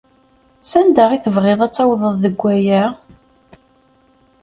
Sanda 0.69 1.05
i 1.11 1.17
tebɣiḍ 1.23 1.59
ad 1.65 1.73
tawḍeḍ 1.73 2.13
deg 2.23 2.35
waya? 2.41 2.83